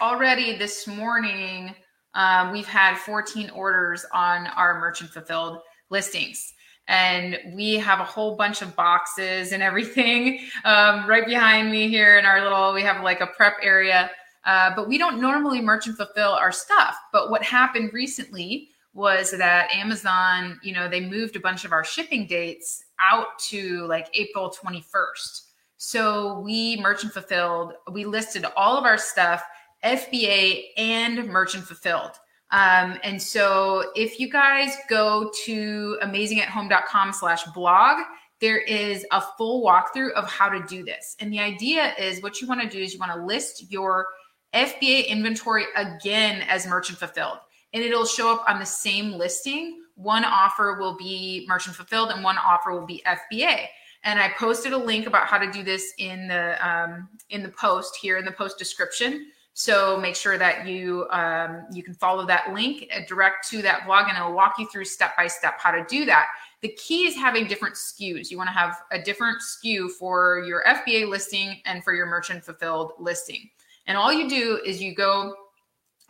[0.00, 1.74] already this morning,
[2.14, 5.58] um, we've had 14 orders on our merchant fulfilled
[5.90, 6.52] listings.
[6.86, 12.18] And we have a whole bunch of boxes and everything um, right behind me here
[12.18, 14.10] in our little, we have like a prep area.
[14.44, 16.96] Uh, but we don't normally merchant fulfill our stuff.
[17.12, 21.82] But what happened recently was that Amazon, you know, they moved a bunch of our
[21.82, 25.40] shipping dates out to like April 21st.
[25.78, 29.42] So we merchant fulfilled, we listed all of our stuff,
[29.84, 32.12] FBA and merchant fulfilled.
[32.50, 38.04] Um, and so if you guys go to amazingathome.com slash blog,
[38.40, 41.16] there is a full walkthrough of how to do this.
[41.20, 44.06] And the idea is what you want to do is you want to list your
[44.52, 47.38] FBA inventory again as merchant fulfilled
[47.74, 49.82] and it'll show up on the same listing.
[49.96, 53.66] One offer will be merchant fulfilled and one offer will be FBA.
[54.04, 57.48] And I posted a link about how to do this in the um, in the
[57.48, 59.26] post here in the post description.
[59.56, 63.86] So make sure that you um, you can follow that link uh, direct to that
[63.86, 66.26] blog, and it'll walk you through step by step how to do that.
[66.60, 68.32] The key is having different SKUs.
[68.32, 72.44] You want to have a different SKU for your FBA listing and for your merchant
[72.44, 73.48] fulfilled listing.
[73.86, 75.34] And all you do is you go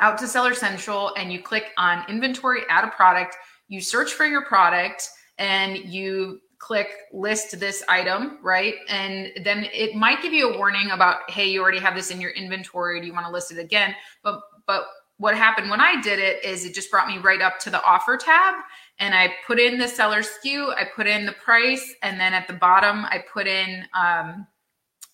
[0.01, 3.37] out to Seller Central and you click on inventory, add a product,
[3.69, 8.77] you search for your product and you click list this item, right?
[8.89, 12.23] And then it might give you a warning about, hey, you already have this in
[12.23, 13.01] your inventory.
[13.03, 13.95] Do you want to list it again?
[14.23, 14.87] But but
[15.19, 17.83] what happened when I did it is it just brought me right up to the
[17.85, 18.55] offer tab
[18.99, 22.49] and I put in the seller SKU, I put in the price, and then at
[22.49, 24.47] the bottom I put in um,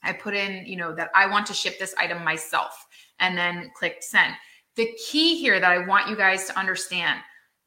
[0.03, 2.87] I put in, you know, that I want to ship this item myself
[3.19, 4.35] and then click send.
[4.77, 7.21] The key here that I want you guys to understand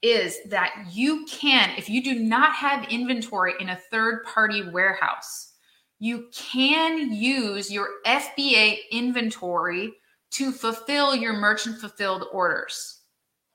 [0.03, 5.53] is that you can, if you do not have inventory in a third party warehouse,
[5.99, 9.93] you can use your FBA inventory
[10.31, 12.99] to fulfill your merchant fulfilled orders.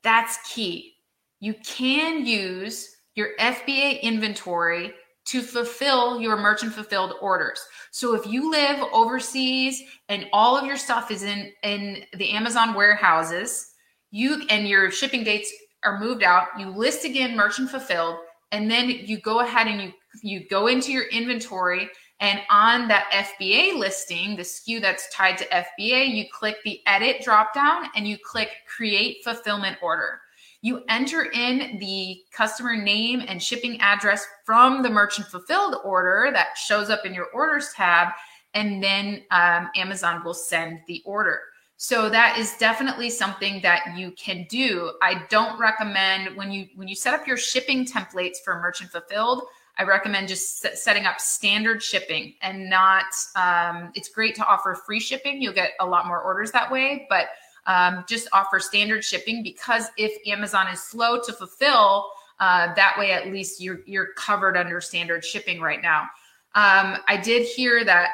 [0.01, 0.95] That's key.
[1.39, 4.93] You can use your FBA inventory
[5.25, 7.61] to fulfill your merchant fulfilled orders.
[7.91, 12.73] So if you live overseas and all of your stuff is in in the Amazon
[12.73, 13.73] warehouses,
[14.09, 15.53] you and your shipping dates
[15.83, 18.17] are moved out, you list again merchant fulfilled
[18.51, 23.09] and then you go ahead and you you go into your inventory and on that
[23.39, 28.05] FBA listing, the SKU that's tied to FBA, you click the edit drop down and
[28.07, 30.19] you click create fulfillment order.
[30.61, 36.57] You enter in the customer name and shipping address from the merchant fulfilled order that
[36.57, 38.09] shows up in your orders tab,
[38.53, 41.39] and then um, Amazon will send the order.
[41.81, 44.91] So that is definitely something that you can do.
[45.01, 49.43] I don't recommend when you when you set up your shipping templates for merchant fulfilled.
[49.77, 53.05] I recommend just setting up standard shipping and not.
[53.37, 55.41] Um, it's great to offer free shipping.
[55.41, 57.27] You'll get a lot more orders that way, but
[57.65, 63.13] um, just offer standard shipping because if Amazon is slow to fulfill, uh, that way
[63.13, 66.09] at least you're you're covered under standard shipping right now.
[66.55, 68.09] Um, I did hear that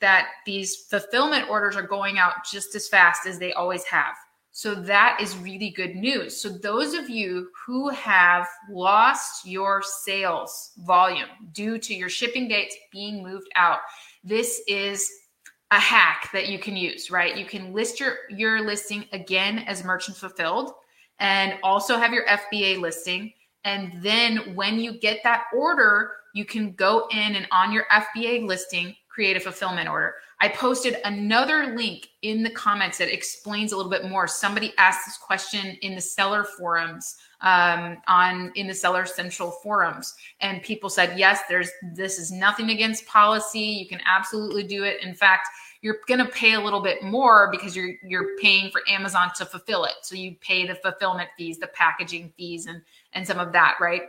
[0.00, 4.16] that these fulfillment orders are going out just as fast as they always have.
[4.50, 6.36] So that is really good news.
[6.36, 12.76] So those of you who have lost your sales volume due to your shipping dates
[12.90, 13.78] being moved out,
[14.22, 15.10] this is
[15.70, 17.34] a hack that you can use, right?
[17.34, 20.72] You can list your your listing again as merchant fulfilled
[21.18, 23.32] and also have your FBA listing
[23.64, 28.46] and then when you get that order, you can go in and on your FBA
[28.46, 30.14] listing create a fulfillment order.
[30.40, 34.26] I posted another link in the comments that explains a little bit more.
[34.26, 40.14] Somebody asked this question in the seller forums um, on in the seller central forums
[40.40, 45.02] and people said yes there's this is nothing against policy you can absolutely do it
[45.02, 45.48] in fact
[45.82, 49.44] you're going to pay a little bit more because you're you're paying for Amazon to
[49.44, 52.80] fulfill it so you pay the fulfillment fees the packaging fees and
[53.12, 54.02] and some of that right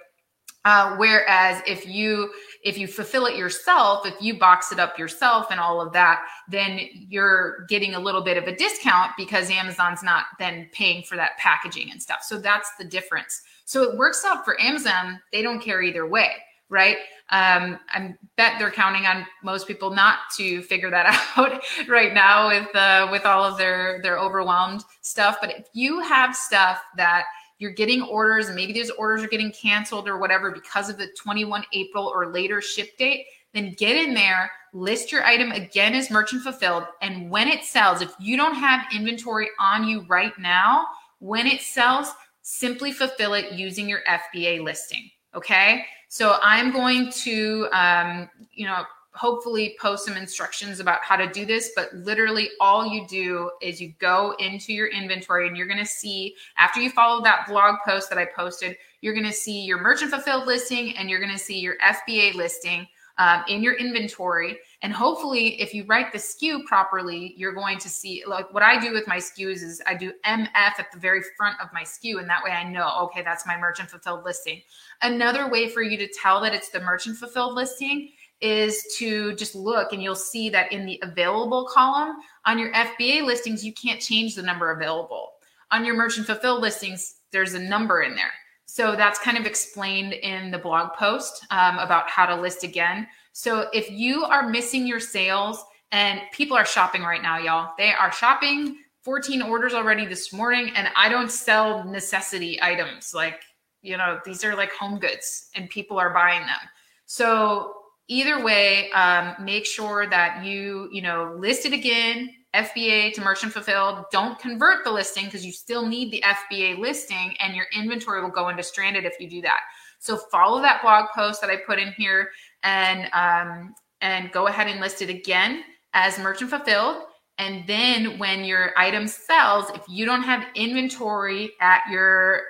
[0.65, 2.31] uh, whereas if you
[2.63, 6.23] if you fulfill it yourself, if you box it up yourself and all of that,
[6.47, 11.17] then you're getting a little bit of a discount because Amazon's not then paying for
[11.17, 12.23] that packaging and stuff.
[12.23, 13.41] So that's the difference.
[13.65, 15.19] So it works out for Amazon.
[15.33, 16.31] They don't care either way,
[16.69, 16.97] right?
[17.33, 21.07] Um, I bet they're counting on most people not to figure that
[21.37, 25.37] out right now with uh, with all of their their overwhelmed stuff.
[25.41, 27.23] But if you have stuff that
[27.57, 31.07] you're getting orders and maybe those orders are getting canceled or whatever because of the
[31.17, 36.11] 21 April or later ship date, then get in there, list your item again as
[36.11, 36.83] merchant fulfilled.
[37.01, 40.85] And when it sells, if you don't have inventory on you right now,
[41.19, 45.09] when it sells, simply fulfill it using your FBA listing.
[45.33, 45.85] Okay.
[46.13, 48.83] So I'm going to, um, you know,
[49.13, 53.79] hopefully post some instructions about how to do this but literally all you do is
[53.79, 57.75] you go into your inventory and you're going to see after you follow that blog
[57.85, 61.31] post that i posted you're going to see your merchant fulfilled listing and you're going
[61.31, 62.87] to see your fba listing
[63.19, 67.89] um, in your inventory and hopefully if you write the SKU properly you're going to
[67.89, 71.21] see like what i do with my SKUs is i do mf at the very
[71.35, 74.61] front of my SKU and that way i know okay that's my merchant fulfilled listing
[75.01, 78.09] another way for you to tell that it's the merchant fulfilled listing
[78.43, 83.23] is to just look and you'll see that in the available column on your FBA
[83.23, 85.31] listings, you can't change the number available.
[85.71, 88.31] On your merchant fulfilled listings, there's a number in there.
[88.65, 93.07] So that's kind of explained in the blog post um, about how to list again.
[93.33, 97.91] So if you are missing your sales and people are shopping right now, y'all, they
[97.91, 103.13] are shopping 14 orders already this morning, and I don't sell necessity items.
[103.13, 103.41] Like,
[103.81, 106.69] you know, these are like home goods and people are buying them.
[107.05, 107.73] So
[108.07, 113.51] either way, um, make sure that you, you know, list it again, FBA to merchant
[113.51, 114.05] fulfilled.
[114.11, 118.29] Don't convert the listing because you still need the FBA listing and your inventory will
[118.29, 119.59] go into stranded if you do that.
[119.99, 122.29] So follow that blog post that I put in here
[122.63, 125.63] and um, and go ahead and list it again
[125.93, 127.03] as merchant fulfilled.
[127.39, 132.43] And then when your item sells, if you don't have inventory at your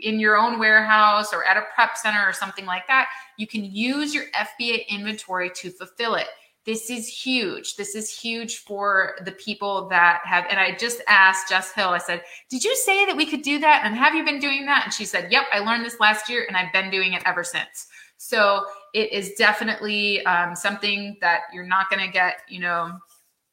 [0.00, 3.64] in your own warehouse or at a prep center or something like that, you can
[3.64, 6.28] use your FBA inventory to fulfill it.
[6.64, 7.76] This is huge.
[7.76, 10.44] This is huge for the people that have.
[10.50, 13.58] And I just asked Jess Hill, I said, Did you say that we could do
[13.58, 13.82] that?
[13.84, 14.82] And have you been doing that?
[14.84, 17.42] And she said, Yep, I learned this last year and I've been doing it ever
[17.42, 17.86] since.
[18.18, 22.98] So it is definitely um, something that you're not going to get, you know,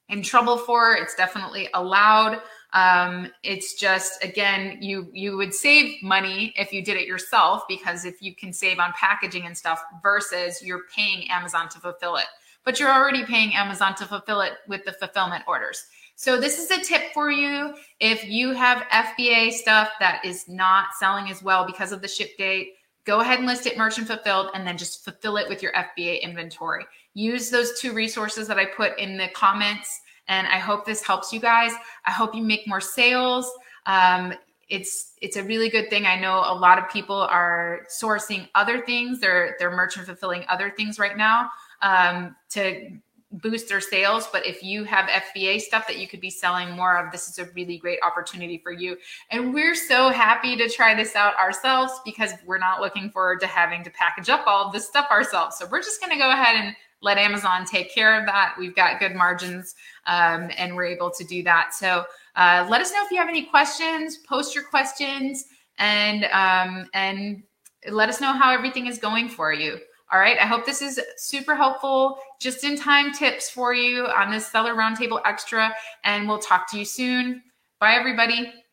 [0.09, 0.95] in trouble for.
[0.95, 2.41] It's definitely allowed.
[2.73, 8.03] Um, it's just again, you you would save money if you did it yourself because
[8.05, 12.25] if you can save on packaging and stuff versus you're paying Amazon to fulfill it.
[12.65, 15.85] But you're already paying Amazon to fulfill it with the fulfillment orders.
[16.15, 20.87] So this is a tip for you if you have FBA stuff that is not
[20.97, 22.73] selling as well because of the ship date.
[23.05, 26.21] Go ahead and list it merchant fulfilled and then just fulfill it with your FBA
[26.21, 26.85] inventory
[27.15, 30.01] use those two resources that I put in the comments.
[30.27, 31.71] And I hope this helps you guys.
[32.05, 33.49] I hope you make more sales.
[33.87, 34.33] Um,
[34.67, 36.05] it's it's a really good thing.
[36.05, 39.19] I know a lot of people are sourcing other things.
[39.19, 41.49] They're they're merchant fulfilling other things right now
[41.81, 42.89] um, to
[43.31, 44.27] boost their sales.
[44.31, 47.39] But if you have FBA stuff that you could be selling more of, this is
[47.39, 48.97] a really great opportunity for you.
[49.31, 53.47] And we're so happy to try this out ourselves because we're not looking forward to
[53.47, 55.57] having to package up all of this stuff ourselves.
[55.57, 58.55] So we're just going to go ahead and let Amazon take care of that.
[58.57, 59.75] We've got good margins
[60.07, 61.73] um, and we're able to do that.
[61.73, 62.05] So
[62.35, 65.45] uh, let us know if you have any questions, post your questions
[65.77, 67.43] and, um, and
[67.91, 69.77] let us know how everything is going for you.
[70.11, 70.37] All right.
[70.39, 74.75] I hope this is super helpful, just in time tips for you on this Seller
[74.75, 75.73] Roundtable Extra.
[76.03, 77.41] And we'll talk to you soon.
[77.79, 78.53] Bye, everybody.